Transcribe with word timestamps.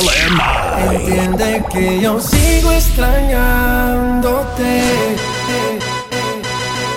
Entiende 0.00 1.62
que 1.70 2.00
yo 2.00 2.18
sigo 2.20 2.72
extrañándote. 2.72 4.82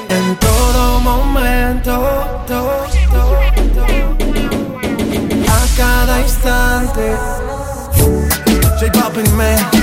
En 0.10 0.36
todo 0.38 1.02
momento, 1.02 1.92
a 5.48 5.68
cada 5.76 6.22
instante. 6.22 7.18
J 8.80 8.90
Poppin' 8.92 9.36
Man, 9.36 9.83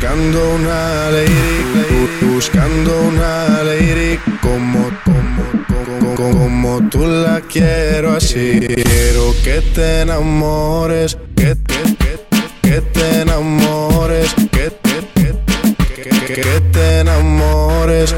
buscando 0.00 0.50
una 0.54 1.10
lady, 1.10 1.64
bu- 1.90 2.34
buscando 2.34 3.00
una 3.00 3.64
lady 3.64 4.16
como, 4.40 4.90
como, 5.04 5.42
como, 5.66 6.14
como, 6.14 6.32
como 6.78 6.88
tú 6.88 7.04
la 7.04 7.40
quiero 7.40 8.14
así. 8.14 8.60
Quiero 8.60 9.34
que 9.42 9.60
te 9.74 10.02
enamores, 10.02 11.16
que, 11.36 11.56
que, 11.66 11.96
que, 11.96 12.20
que 12.62 12.80
te 12.80 13.20
enamores, 13.22 14.32
que, 14.34 14.70
que, 14.84 15.08
que, 15.14 15.34
que, 16.04 16.10
que, 16.26 16.34
que 16.42 16.60
te 16.72 17.00
enamores. 17.00 18.14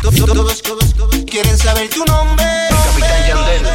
Todos, 0.00 0.62
todos, 0.62 0.62
todos 0.94 1.24
quieren 1.30 1.58
saber 1.58 1.90
tu 1.90 2.02
nombre. 2.06 2.46
Capitán 2.70 3.28
Yandel. 3.28 3.66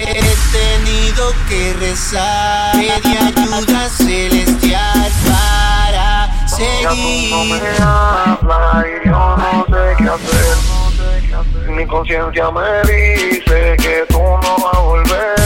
He 0.00 0.34
tenido 0.52 1.32
que 1.48 1.72
rezar, 1.74 2.72
pedir 2.72 2.90
ayuda 3.18 3.88
celestial 3.90 4.47
Ya 6.58 6.90
tú 6.90 6.96
no 7.30 7.44
me 7.44 7.60
hablas 7.80 8.84
y 8.84 9.08
yo 9.08 9.36
no 9.36 9.64
sé 9.66 9.94
qué 9.96 10.08
hacer. 10.08 10.56
Mi 11.68 11.86
conciencia 11.86 12.50
me 12.50 12.82
dice 12.82 13.76
que 13.78 14.04
tú 14.08 14.18
no 14.18 14.56
vas 14.58 14.74
a 14.74 14.80
volver. 14.80 15.38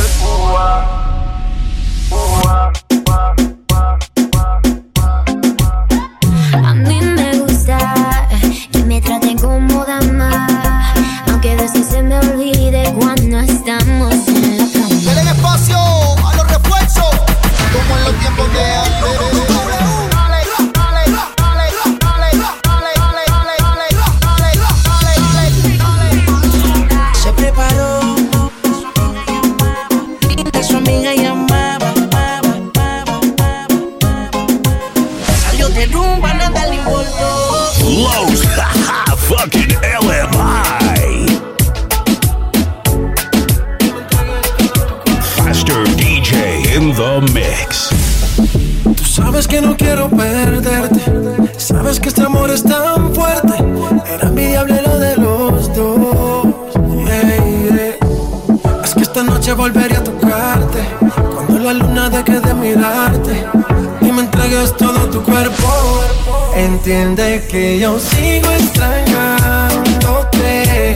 Entiende 66.84 67.46
que 67.48 67.78
yo 67.78 67.96
sigo 67.96 68.50
extrañándote. 68.50 70.94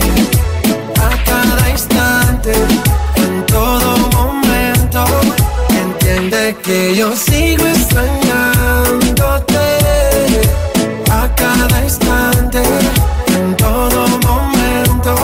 A 0.99 1.23
cada 1.23 1.69
instante. 1.69 2.51
En 3.15 3.45
todo 3.45 3.95
momento. 4.11 5.05
Entiende 5.69 6.57
que 6.61 6.93
yo 6.93 7.15
sigo 7.15 7.65
extrañándote 7.67 9.57
a 11.09 11.33
cada 11.35 11.81
instante, 11.81 12.61
en 13.33 13.55
todo 13.55 14.09
momento. 14.27 15.15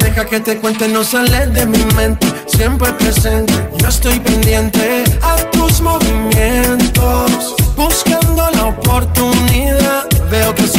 Deja 0.00 0.24
que 0.24 0.40
te 0.40 0.56
cuente, 0.56 0.88
no 0.88 1.04
sale 1.04 1.48
de 1.48 1.66
mi 1.66 1.84
mente, 1.96 2.26
siempre 2.46 2.94
presente. 2.94 3.52
Yo 3.76 3.88
estoy 3.88 4.18
pendiente 4.20 5.04
a 5.20 5.36
tus 5.50 5.82
movimientos, 5.82 7.54
buscando 7.76 8.50
la 8.52 8.64
oportunidad. 8.66 9.25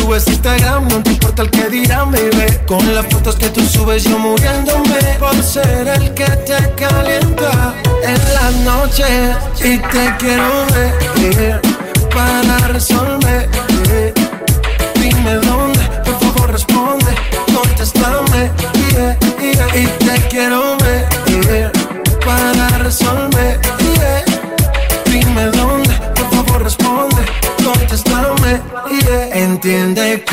Subes 0.08 0.28
Instagram, 0.30 0.88
no 0.88 1.04
te 1.04 1.12
importa 1.12 1.42
el 1.42 1.50
que 1.50 1.68
dirán, 1.68 2.12
baby. 2.12 2.60
Con 2.66 2.96
las 2.96 3.06
fotos 3.08 3.36
que 3.36 3.50
tú 3.50 3.60
subes, 3.60 4.06
yo 4.06 4.18
muriéndome 4.18 5.18
por 5.20 5.36
ser 5.44 5.86
el 5.86 6.14
que 6.14 6.24
te 6.24 6.74
calienta 6.78 7.76
en 8.04 8.34
la 8.34 8.52
noche. 8.64 9.04
Y 9.60 9.78
te 9.78 10.16
quiero 10.18 10.66
ver 10.74 11.62
para 12.10 12.58
resolver. 12.70 13.50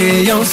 Entiende 0.05 0.23
que 0.23 0.27
yo 0.27 0.45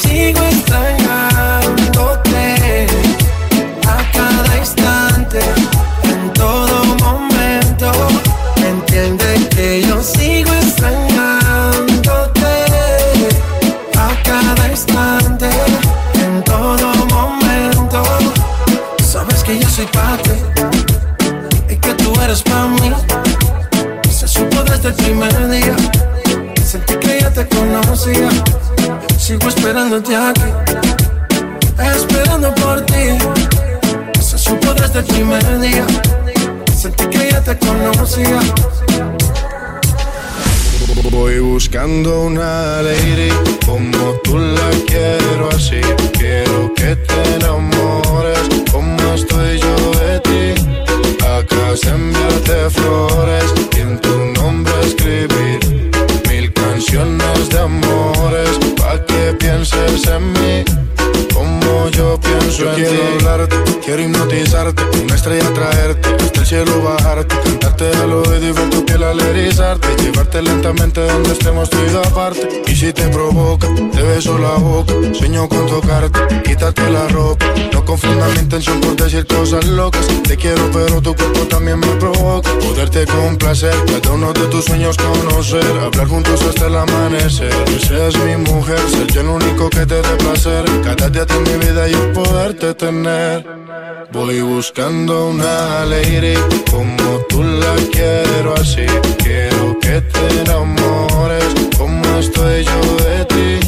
esperándote 29.72 30.14
aquí, 30.14 30.42
esperando 31.96 32.54
por 32.56 32.86
ti. 32.88 33.18
Se 34.20 34.38
supo 34.38 34.74
desde 34.74 35.00
el 35.00 35.06
primer 35.06 35.60
día. 35.62 35.88
Sentí 36.76 37.06
que 37.06 37.32
ya 37.32 37.42
te 37.42 37.58
conocía. 37.58 38.40
Voy 41.10 41.40
buscando 41.40 42.24
una 42.24 42.82
lady 42.82 43.32
como 43.66 44.14
tú 44.26 44.40
la 44.40 44.70
quiero 44.88 45.48
así. 45.56 45.80
Quiero 46.20 46.74
que 46.76 46.98
te 46.98 47.36
enamores 47.36 48.40
como 48.74 49.14
estoy 49.14 49.58
yo 49.58 49.76
de 50.02 50.20
ti. 50.20 50.62
Acá 51.24 51.76
enviarte 51.90 52.70
flores 52.72 53.54
y 53.78 53.80
en 53.80 54.02
tu 54.02 54.18
nombre 54.34 54.74
escribir 54.86 55.91
canciones 56.82 57.50
de 57.50 57.60
amores 57.60 58.58
pa' 58.76 59.06
que 59.06 59.34
pienses 59.40 60.08
en 60.08 60.34
mí. 60.34 60.66
Como 61.32 61.90
yo 61.90 62.20
pienso 62.20 62.70
en 62.70 62.76
quiero 62.76 62.90
ti. 62.90 63.26
hablarte, 63.26 63.56
quiero 63.86 64.02
hipnotizarte, 64.02 64.84
una 65.04 65.16
estrella 65.16 65.54
traerte, 65.54 66.10
hasta 66.10 66.40
el 66.40 66.46
cielo 66.46 66.82
bajarte, 66.82 67.36
cantarte 67.44 67.86
al 67.98 68.14
oído 68.14 68.48
y 68.48 68.52
ver 68.52 68.70
tu 68.72 68.84
piel 68.84 69.04
al 69.04 69.20
erizarte, 69.20 69.88
llevarte 70.02 70.42
lentamente 70.42 71.02
donde 71.02 71.34
estemos 71.34 71.70
tú 71.70 71.78
y 71.88 71.92
yo 71.92 72.00
aparte. 72.00 72.64
Y 72.68 72.76
si 72.76 72.92
te 72.92 73.08
provoca, 73.10 73.68
te 73.76 74.01
beso 74.22 74.38
la 74.38 74.54
boca, 74.56 74.94
sueño 75.14 75.50
con 75.50 75.66
tocarte, 75.66 76.42
quítate 76.44 76.92
la 76.92 77.08
ropa. 77.08 77.46
No 77.74 77.84
confunda 77.84 78.28
mi 78.28 78.40
intención 78.40 78.80
por 78.80 78.96
decir 78.96 79.26
cosas 79.26 79.66
locas. 79.66 80.06
Te 80.28 80.38
quiero, 80.38 80.70
pero 80.72 81.02
tu 81.02 81.16
cuerpo 81.16 81.40
también 81.48 81.80
me 81.80 81.88
provoca. 81.96 82.52
Poderte 82.60 83.08
complacer, 83.08 83.74
cada 83.88 84.14
uno 84.14 84.32
de 84.34 84.46
tus 84.48 84.66
sueños 84.66 84.96
conocer, 84.98 85.66
hablar 85.84 86.08
juntos 86.08 86.40
hasta 86.44 86.68
el 86.68 86.76
amanecer. 86.76 87.54
Que 87.66 87.80
seas 87.80 88.16
mi 88.20 88.36
mujer, 88.38 88.80
ser 88.92 89.08
yo 89.08 89.22
el 89.22 89.28
único 89.28 89.70
que 89.72 89.86
te 89.88 89.96
dé 89.96 90.16
placer. 90.20 90.66
Cada 90.84 91.10
día 91.10 91.26
de 91.26 91.40
mi 91.40 91.66
vida 91.66 91.88
yo 91.88 92.14
poderte 92.14 92.76
tener. 92.76 93.44
Voy 94.12 94.42
buscando 94.42 95.30
una 95.30 95.86
lady 95.86 96.36
como 96.70 97.22
tú 97.28 97.42
la 97.42 97.74
quiero 97.92 98.54
así. 98.54 98.86
Quiero 99.18 99.80
que 99.80 100.02
te 100.02 100.42
enamores 100.42 101.46
como 101.76 102.20
estoy 102.20 102.64
yo 102.64 102.82
de 103.06 103.26
ti 103.26 103.61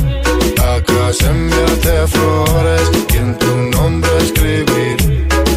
placas, 0.64 1.22
enviarte 1.22 2.08
flores 2.08 2.92
y 3.14 3.18
en 3.18 3.38
tu 3.38 3.56
nombre 3.76 4.10
escribir 4.20 4.98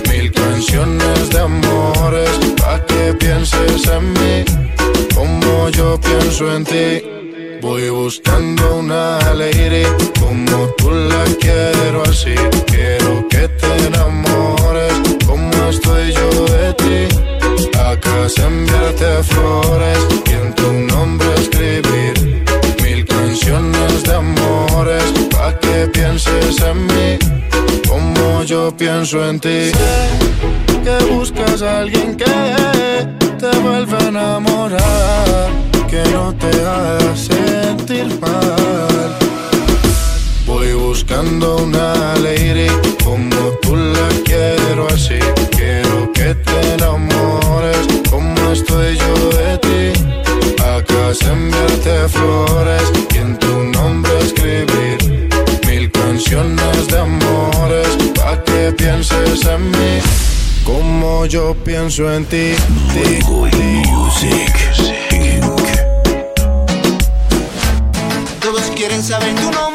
mil 0.08 0.32
canciones 0.32 1.30
de 1.30 1.38
amores 1.38 2.30
para 2.56 2.84
que 2.86 3.14
pienses 3.14 3.86
en 3.86 4.12
mí 4.18 4.44
como 5.14 5.68
yo 5.70 5.98
pienso 6.00 6.54
en 6.54 6.64
ti. 6.64 7.02
Voy 7.62 7.88
buscando 7.88 8.76
una 8.76 9.18
alegría 9.30 9.88
entrer 29.22 29.30
en 29.30 29.40
ti. 29.72 29.85
pienso 61.64 62.12
en 62.12 62.24
ti. 62.26 62.54
ti. 62.92 63.18
Music. 63.90 64.52
Todos 68.40 68.62
quieren 68.74 69.02
saber 69.02 69.34
tu 69.34 69.50
nombre 69.50 69.65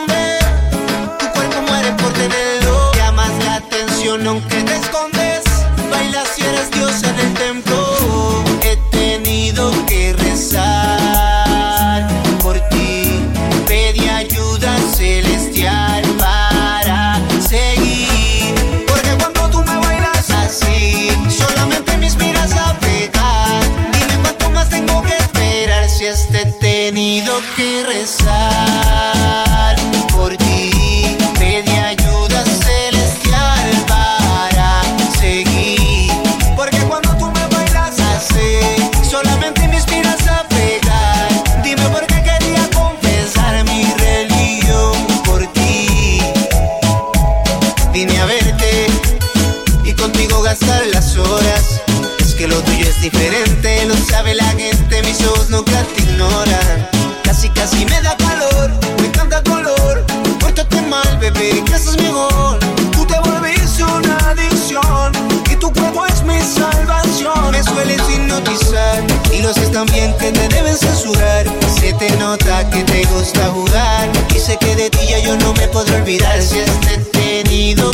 Dice 74.42 74.58
que 74.58 74.76
de 74.76 74.90
ti 74.90 74.98
ya 75.08 75.20
yo 75.20 75.38
no 75.38 75.54
me 75.54 75.68
podré 75.68 75.98
olvidar. 75.98 76.42
Si 76.42 76.58
es 76.58 76.82
detenido 76.82 77.92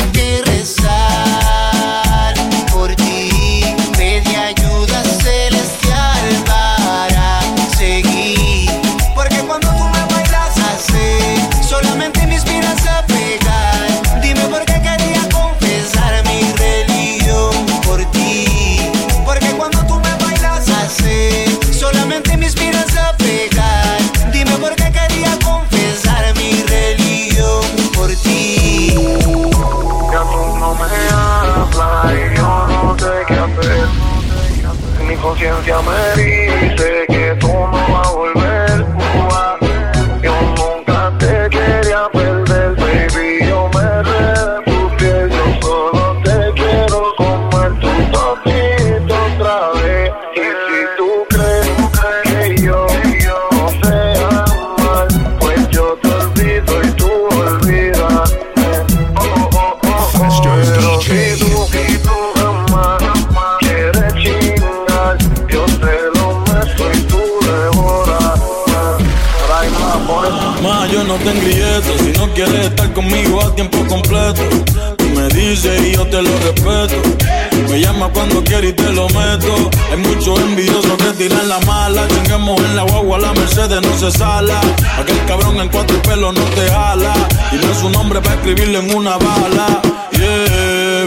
Muchos 79.97 80.39
envidiosos 80.39 80.97
que 80.97 81.13
tiran 81.13 81.49
la 81.49 81.59
mala. 81.61 82.07
Chingamos 82.07 82.59
en 82.61 82.75
la 82.75 82.83
guagua, 82.83 83.19
la 83.19 83.33
Mercedes 83.33 83.81
no 83.81 83.97
se 83.97 84.11
sala. 84.17 84.61
Aquel 84.97 85.25
cabrón 85.25 85.57
en 85.59 85.69
cuatro 85.69 86.01
pelos 86.03 86.33
no 86.33 86.43
te 86.55 86.69
jala. 86.69 87.13
Y 87.51 87.55
no 87.55 87.71
es 87.71 87.77
su 87.77 87.89
nombre 87.89 88.21
para 88.21 88.35
escribirle 88.35 88.79
en 88.79 88.95
una 88.95 89.17
bala 89.17 89.96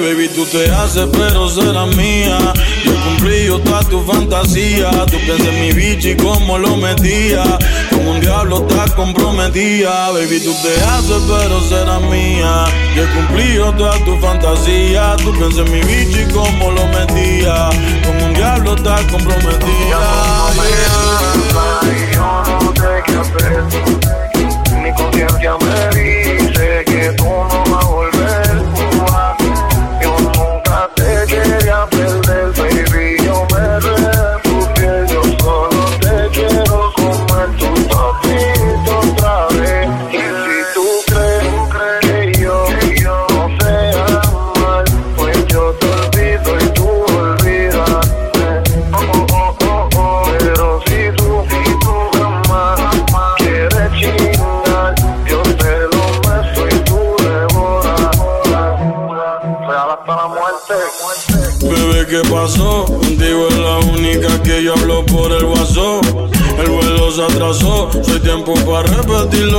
baby, 0.01 0.29
tú 0.29 0.45
te 0.47 0.71
haces, 0.71 1.09
pero 1.13 1.49
será 1.49 1.87
mía. 1.87 2.39
Yo 2.85 2.93
cumplí 3.05 3.47
yo 3.47 3.59
toda 3.61 3.81
tu 3.85 4.03
fantasía. 4.03 4.91
Tú 5.07 5.19
piensas 5.19 5.47
en 5.47 5.61
mi 5.61 5.73
bichi 5.73 6.17
como 6.17 6.59
lo 6.59 6.77
metía. 6.77 7.45
Como 7.91 8.13
un 8.13 8.21
diablo 8.21 8.67
estás 8.69 8.93
comprometida. 8.93 10.11
Baby, 10.11 10.41
tú 10.41 10.55
te 10.63 10.83
haces, 10.83 11.23
pero 11.29 11.61
será 11.69 11.99
mía. 12.01 12.65
Yo 12.97 13.05
cumplí 13.15 13.55
yo 13.55 13.73
toda 13.73 13.99
tu 14.05 14.19
fantasía. 14.19 15.17
Tú 15.19 15.33
piensas 15.33 15.67
en 15.67 15.73
mi 15.73 15.81
bichi 15.83 16.25
como 16.33 16.71
lo 16.73 16.87
metía. 16.89 17.71
Como 18.05 18.27
un 18.27 18.35
diablo 18.35 18.75
estás 18.75 19.03
comprometida. 19.05 20.01
Yeah. 20.71 21.01
Yo 22.15 22.43
no 22.63 22.73
te 22.73 23.03
quiero. 23.07 23.21
Mi 24.83 24.93
conciencia 24.95 25.57
me 25.59 26.01
dice 26.01 26.85
que 26.87 27.13
tú 27.17 27.25
no 27.25 27.65
vas 27.71 27.85
a 27.85 27.89
volver. 27.89 28.20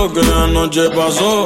yo 0.02 0.14
que 0.14 0.22
anoche 0.22 0.90
pasó. 0.96 1.46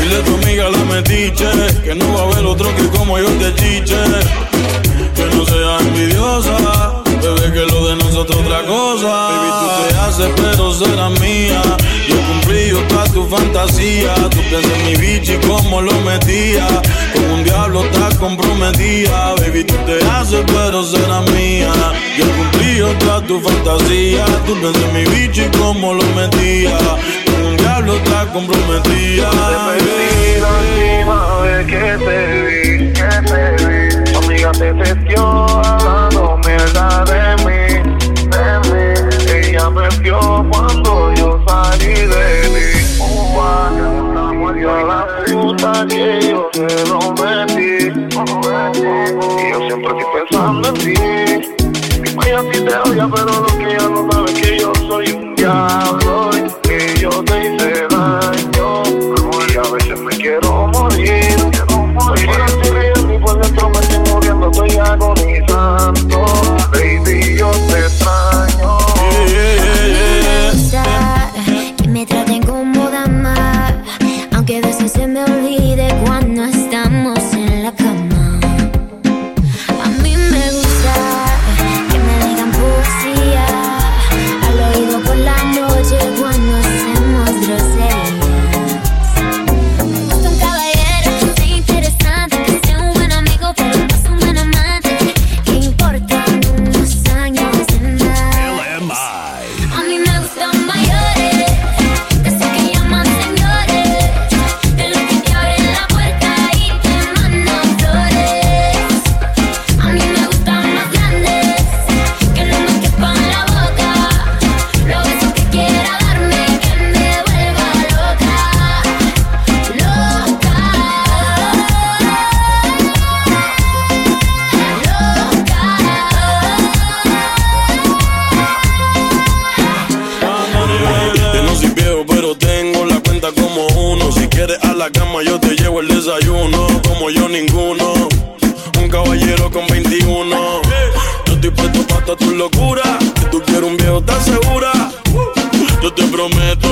Dile 0.00 0.16
a 0.16 0.24
tu 0.24 0.34
amiga 0.34 0.70
la 0.70 0.84
metiche, 0.84 1.50
que 1.84 1.94
no 1.94 2.14
va 2.14 2.20
a 2.20 2.24
haber 2.24 2.46
otro 2.46 2.74
que 2.74 2.88
como 2.96 3.18
yo 3.18 3.26
te 3.38 3.54
chiche. 3.54 4.02
Que 5.14 5.24
no 5.36 5.44
sea 5.44 5.78
envidiosa, 5.80 7.02
bebé, 7.04 7.52
que 7.52 7.66
lo 7.72 7.88
de 7.88 7.96
nosotros 7.96 8.38
otra 8.38 8.64
cosa. 8.64 9.08
Baby, 9.30 9.50
tú 9.60 9.88
te 9.88 9.98
haces, 9.98 10.30
pero 10.36 10.72
serás 10.72 11.20
mía. 11.20 11.62
Yo 12.08 12.16
cumplí 12.28 12.72
otra 12.72 13.04
tu 13.12 13.26
fantasía. 13.28 14.14
Tú 14.30 14.38
piensas 14.48 14.72
en 14.72 14.86
mi 14.86 14.96
bichi 14.96 15.34
como 15.46 15.82
lo 15.82 15.92
metía. 16.00 16.66
Como 17.12 17.34
un 17.34 17.44
diablo 17.44 17.84
estás 17.84 18.14
comprometida. 18.16 19.34
Baby, 19.40 19.64
tú 19.64 19.74
te 19.84 20.02
haces, 20.08 20.42
pero 20.46 20.82
serás 20.84 21.30
mía. 21.32 21.72
Yo 22.16 22.24
cumplí 22.24 22.80
otra 22.80 23.20
tu 23.26 23.40
fantasía. 23.40 24.24
Tú 24.46 24.54
piensas 24.58 24.82
en 24.84 24.92
mi 24.94 25.04
bichi 25.04 25.44
como 25.58 25.92
lo 25.92 26.04
metía 26.14 26.78
diablo 27.80 27.96
está 27.96 28.26
comprometida. 28.32 29.30
Te 29.30 30.40
la 30.40 30.48
última 30.60 31.40
vez 31.42 31.66
que 31.66 31.84
te 32.04 32.18
vi, 32.42 32.92
que 32.92 33.10
te 33.28 33.42
vi. 33.64 34.12
Tu 34.12 34.18
amiga 34.18 34.52
te 34.52 34.74
testió 34.74 35.22
hablando 35.64 36.38
mierda 36.44 37.04
de 37.04 37.22
mí, 37.44 37.60
de 38.28 38.46
mí. 38.68 39.48
Ella 39.48 39.70
me 39.70 39.88
vio 40.00 40.46
cuando 40.50 41.12
yo 41.14 41.42
salí 41.46 41.94
de 41.94 42.48
mí. 42.52 42.68
Upa, 43.00 43.70
yo 44.60 44.86
la 44.86 45.06
puta 45.26 45.86
que 45.88 46.28
yo 46.30 46.50
te 46.52 46.68
lo 46.86 46.98
metí. 47.12 47.86
Y 47.86 49.50
yo 49.50 49.58
siempre 49.66 49.90
estoy 49.90 50.04
pensando 50.14 50.68
en 50.68 50.74
ti. 50.74 50.94
Mi 52.00 52.14
maya 52.14 52.42
te 52.50 52.90
odia, 52.90 53.08
pero 53.12 53.40
lo 53.40 53.58
que 53.58 53.74
ella 53.74 53.88
no 53.88 54.10
sabe 54.10 54.32
es 54.32 54.40
que 54.40 54.58
yo 54.58 54.72
soy 54.86 55.12
un 55.12 55.34
diablo. 55.34 56.29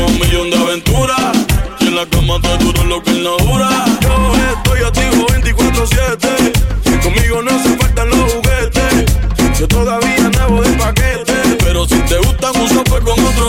un 0.08 0.20
millón 0.20 0.50
de 0.50 0.56
aventuras. 0.56 1.36
Y 1.80 1.86
en 1.88 1.96
la 1.96 2.06
cama 2.06 2.40
te 2.40 2.56
dura 2.64 2.84
lo 2.84 3.02
que 3.02 3.10
él 3.10 3.22
no 3.22 3.36
dura. 3.38 3.70
Yo 4.00 4.32
estoy 4.54 4.80
activo 4.86 5.26
24-7. 5.26 6.52
Y 6.86 6.98
conmigo 6.98 7.42
no 7.42 7.62
se 7.62 7.76
faltan 7.76 8.10
los 8.10 8.32
juguetes. 8.32 9.58
Yo 9.58 9.68
todavía 9.68 10.28
nabo 10.30 10.62
de 10.62 10.70
paquete. 10.72 11.56
Pero 11.64 11.86
si 11.86 11.98
te 12.02 12.18
gustan, 12.18 12.52
usa 12.62 12.82
pues 12.84 13.02
con 13.02 13.18
otro. 13.24 13.48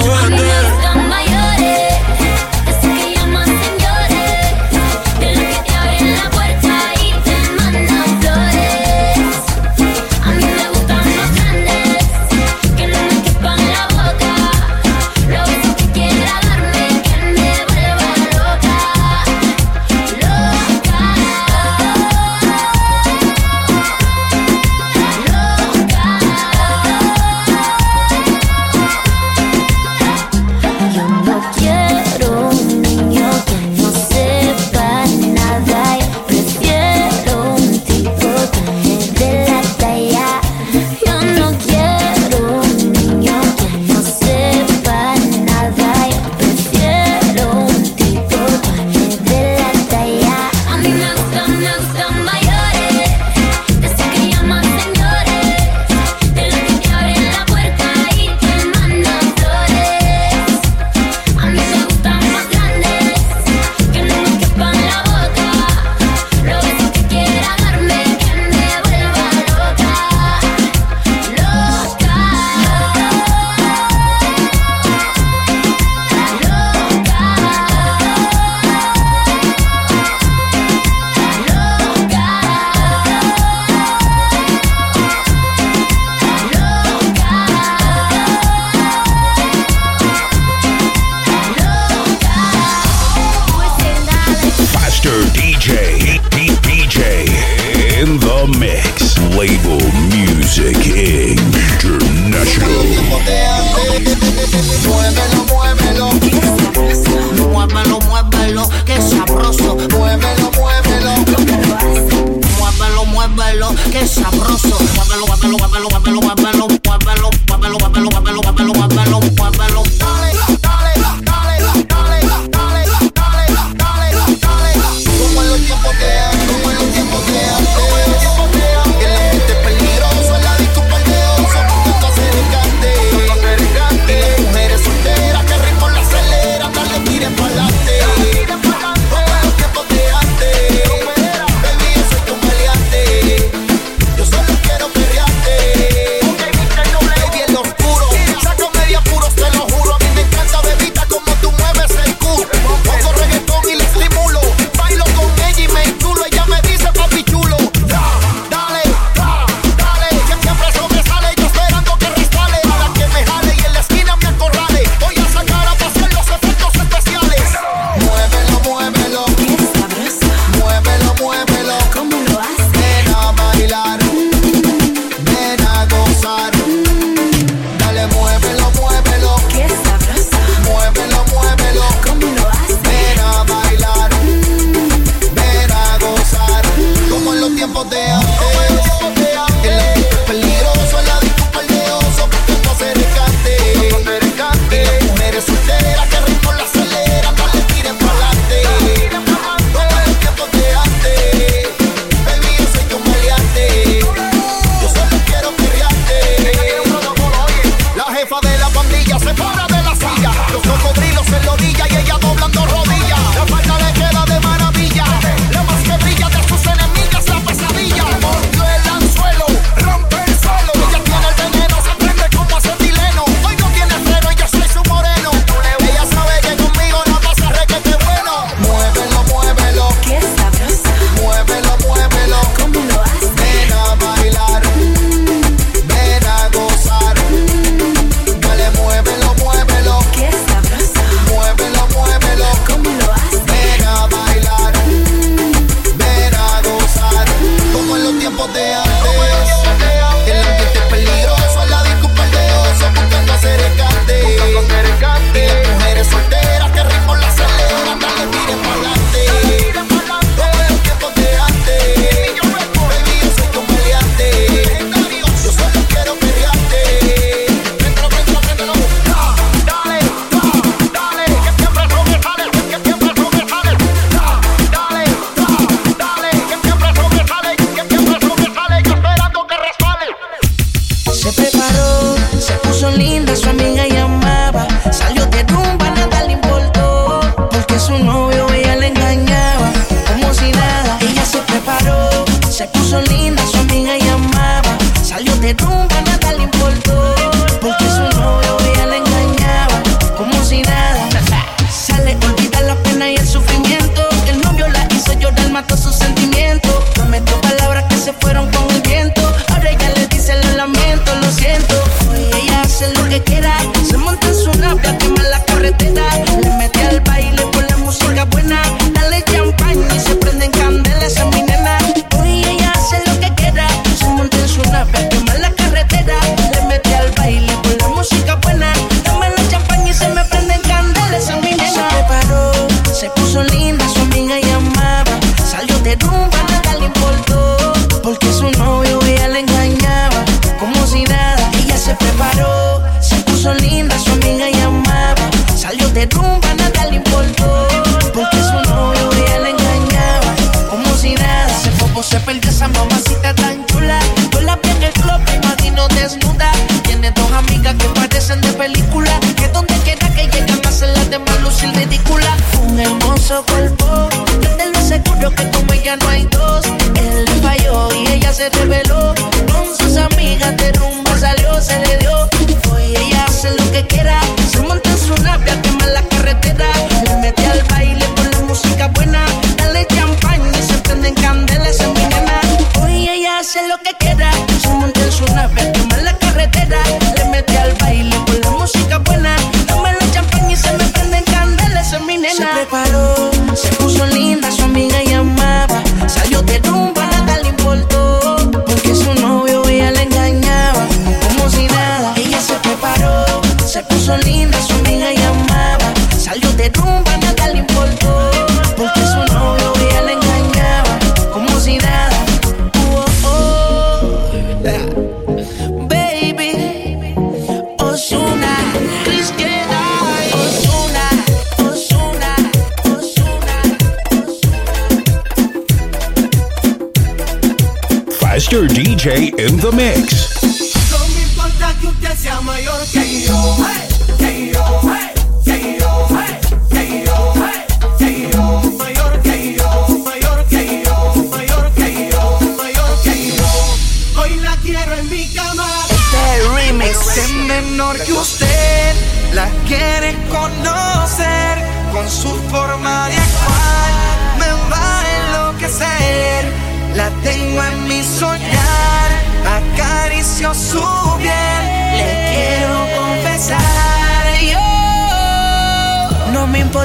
DJ 428.99 429.29
in 429.39 429.55
the 429.55 429.71
mix. 429.71 429.98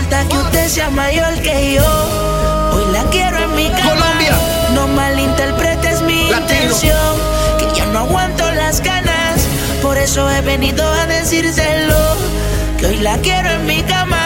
Importa 0.05 0.29
que 0.29 0.37
usted 0.37 0.69
sea 0.69 0.91
mayor 0.91 1.35
que 1.41 1.75
yo. 1.75 2.73
Hoy 2.73 2.93
la 2.93 3.03
quiero 3.11 3.39
en 3.39 3.55
mi 3.55 3.69
cama. 3.71 3.91
Colombia. 3.91 4.37
No 4.75 4.87
malinterpretes 4.89 6.03
mi 6.03 6.31
Latino. 6.31 6.41
intención. 6.41 7.17
Que 7.59 7.79
ya 7.79 7.87
no 7.87 8.01
aguanto 8.01 8.51
las 8.53 8.81
ganas. 8.81 9.47
Por 9.83 9.97
eso 9.97 10.31
he 10.31 10.41
venido 10.43 10.87
a 10.87 11.07
decírselo. 11.07 12.17
Que 12.79 12.87
hoy 12.87 12.97
la 12.99 13.17
quiero 13.19 13.51
en 13.51 13.67
mi 13.67 13.83
cama. 13.83 14.21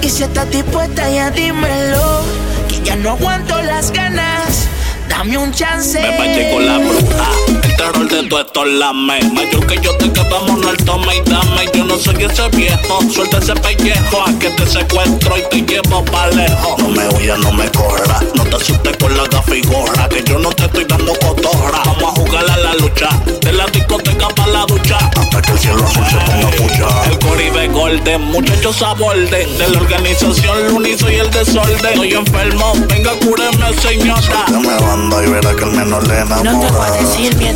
Y 0.00 0.08
si 0.08 0.22
estás 0.22 0.50
dispuesta, 0.50 1.08
ya 1.10 1.30
dímelo. 1.30 2.22
Que 2.68 2.80
ya 2.82 2.96
no 2.96 3.10
aguanto 3.10 3.60
las 3.62 3.90
ganas. 3.90 4.68
Dame 5.08 5.36
un 5.36 5.52
chance. 5.52 6.00
Me 6.00 6.50
con 6.52 6.66
la 6.66 6.78
bruja, 6.78 7.30
terror 7.76 8.08
de 8.08 8.22
tu 8.28 8.38
esto 8.38 8.64
lame. 8.64 9.20
Mayor 9.32 9.66
que 9.66 9.76
yo 9.80 9.96
te 9.96 10.10
quedamos 10.12 10.60
el 10.66 10.76
tome 10.84 11.16
y 11.16 11.20
dame. 11.30 11.68
Yo 11.74 11.84
no 11.84 11.96
soy 11.98 12.24
ese 12.24 12.48
viejo, 12.50 13.00
suelta 13.12 13.38
ese 13.38 13.54
pellejo. 13.54 14.22
A 14.26 14.38
que 14.38 14.50
te 14.50 14.66
secuestro 14.66 15.36
y 15.38 15.42
te 15.62 15.74
llevo 15.74 16.04
pa' 16.04 16.28
lejos. 16.28 16.78
No 16.78 16.88
me 16.88 17.08
huyas, 17.08 17.38
no 17.38 17.52
me 17.52 17.70
corra. 17.70 18.20
No 18.34 18.44
te 18.44 18.56
asustes 18.56 18.96
con 18.98 19.16
la 19.16 19.24
gafigorra. 19.24 20.08
Que 20.08 20.22
yo 20.24 20.38
no 20.38 20.50
te 20.50 20.64
estoy 20.64 20.84
dando 20.84 21.12
cotorra. 21.20 21.82
Vamos 21.84 22.04
a 22.04 22.20
jugar 22.20 22.50
a 22.50 22.56
la 22.56 22.74
lucha. 22.74 23.08
De 23.40 23.52
la 23.52 23.66
discoteca 23.66 24.28
pa' 24.28 24.46
la 24.46 24.64
ducha. 24.66 24.98
Hasta 25.16 25.42
que 25.42 25.52
el 25.52 25.58
cielo 25.58 25.84
azul 25.84 26.04
se 26.06 26.30
ponga 26.30 26.50
pucha. 26.56 27.04
El 27.10 27.18
Coribe 27.18 27.68
Golden, 27.68 28.20
muchachos 28.22 28.82
a 28.82 28.94
borde. 28.94 29.46
De 29.46 29.68
la 29.68 29.78
organización 29.80 30.68
Lunizo 30.68 31.10
y 31.10 31.16
el 31.16 31.30
desorden. 31.30 31.74
Estoy 31.84 32.12
enfermo, 32.14 32.72
venga, 32.88 33.12
cúreme, 33.20 33.72
señora. 33.80 34.44
me 34.48 34.74
banda 34.84 35.24
y 35.24 35.30
verá 35.30 35.54
que 35.54 35.64
el 35.64 35.70
menor 35.72 36.06
le 36.06 36.24
No 36.24 36.26
te 36.26 36.34
voy 36.34 36.38
a 36.38 36.40
enamora. 36.40 36.90
decir 36.92 37.36
mi 37.36 37.48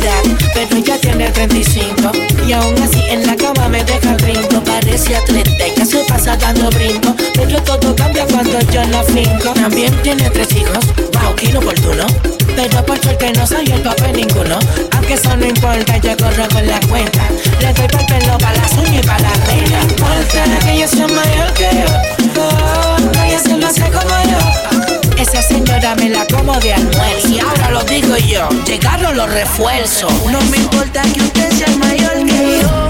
pero 0.53 0.77
ya 0.77 0.97
tiene 0.97 1.29
35 1.29 2.11
Y 2.47 2.53
aún 2.53 2.75
así 2.81 3.01
en 3.09 3.25
la 3.25 3.35
cama 3.35 3.69
me 3.69 3.83
deja 3.83 4.11
el 4.11 4.17
brinco. 4.17 4.63
Parece 4.63 5.15
atleta 5.15 5.67
y 5.67 5.75
ya 5.77 5.85
se 5.85 6.03
pasa 6.05 6.35
dando 6.37 6.69
brinco. 6.71 7.15
Pero 7.33 7.61
todo 7.63 7.95
cambia 7.95 8.25
cuando 8.25 8.59
yo 8.71 8.83
la 8.85 9.03
finco. 9.03 9.53
También 9.53 9.93
tiene 10.01 10.29
tres 10.29 10.51
hijos, 10.55 10.85
wow, 11.13 11.35
qué 11.35 11.47
inoportuno 11.47 12.05
Pero 12.55 12.85
por 12.85 12.99
suerte 12.99 13.31
no 13.33 13.45
soy 13.45 13.65
el 13.71 13.81
papel 13.81 14.13
ninguno. 14.13 14.59
Aunque 14.91 15.13
eso 15.13 15.35
no 15.35 15.45
importa, 15.45 15.97
yo 15.97 16.17
corro 16.17 16.47
con 16.49 16.67
la 16.67 16.79
cuenta. 16.87 17.23
Le 17.59 17.73
doy 17.73 17.87
pa'l 17.87 18.05
pelo, 18.05 18.37
pa' 18.37 18.53
las 18.53 18.73
uñas 18.73 19.03
y 19.03 19.07
pa' 19.07 19.19
la 19.19 19.33
regla 19.47 19.81
Importa 19.83 20.59
que 20.65 20.79
yo 20.79 20.87
sea 20.87 21.07
mayor 21.07 21.53
que 21.53 21.69
yo. 21.73 22.41
Oh, 22.41 22.97
se 23.39 23.65
hace 23.65 23.91
como 23.91 24.18
esa 25.21 25.41
señora 25.41 25.95
me 25.95 26.09
la 26.09 26.25
como 26.25 26.57
de 26.59 26.73
almuerzo. 26.73 27.27
Y 27.27 27.39
ahora 27.39 27.71
lo 27.71 27.83
digo 27.83 28.15
yo, 28.17 28.47
llegaron 28.65 29.17
los 29.17 29.29
refuerzos. 29.29 30.11
No 30.31 30.39
me 30.49 30.57
importa 30.57 31.01
que 31.13 31.21
usted 31.21 31.51
sea 31.51 31.75
mayor 31.77 32.25
que 32.25 32.61
yo. 32.61 32.88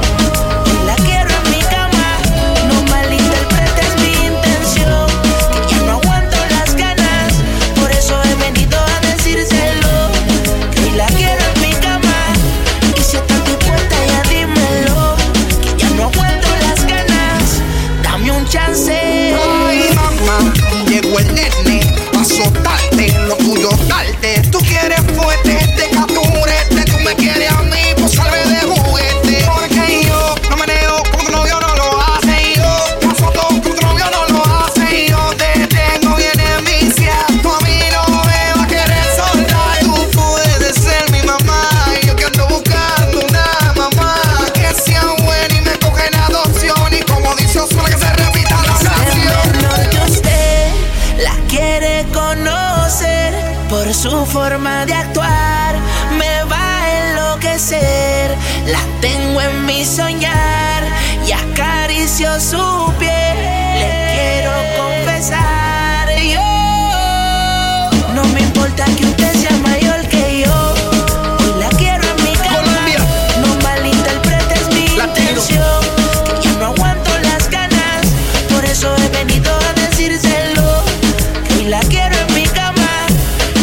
Acaricio 62.19 62.39
su 62.39 62.93
piel. 62.97 63.37
Le 63.79 63.89
quiero 64.13 64.51
confesar 64.77 66.09
yo. 66.19 66.41
No 68.13 68.23
me 68.33 68.41
importa 68.41 68.85
que 68.97 69.05
usted 69.05 69.33
sea 69.35 69.55
mayor 69.57 70.01
que 70.07 70.43
yo. 70.45 70.73
Hoy 71.39 71.59
la 71.59 71.69
quiero 71.69 72.03
en 72.03 72.23
mi 72.23 72.33
cama. 72.33 72.61
Colombia. 72.61 72.99
No 73.41 73.55
malinterpretes 73.63 74.67
mi 74.73 74.97
Latino. 74.97 75.29
intención. 75.29 75.79
Que 76.25 76.47
ya 76.47 76.53
no 76.59 76.65
aguanto 76.67 77.11
las 77.23 77.49
ganas. 77.49 78.05
Por 78.49 78.65
eso 78.65 78.93
he 78.97 79.07
venido 79.09 79.51
a 79.53 79.73
decírselo. 79.73 80.83
Que 81.47 81.53
hoy 81.55 81.65
la 81.65 81.79
quiero 81.81 82.15
en 82.17 82.35
mi 82.35 82.43
cama. 82.47 82.89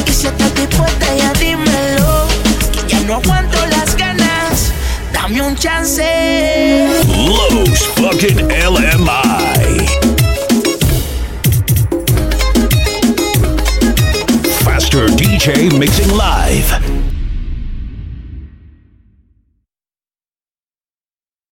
Y 0.07 0.12
si 0.12 0.27
estás 0.29 0.55
dispuesta, 0.55 1.07
ya 1.16 1.33
dímelo. 1.35 2.27
Que 2.73 2.95
ya 2.95 3.01
no 3.01 3.14
aguanto 3.16 3.59
las 3.66 3.95
ganas. 3.97 4.73
Dame 5.12 5.42
un 5.42 5.57
chance. 5.57 6.25
Los 7.37 7.85
fucking 7.96 8.38
LMI. 8.49 9.87
Faster 14.64 15.07
DJ 15.09 15.79
mixing 15.79 16.16
live. 16.16 16.86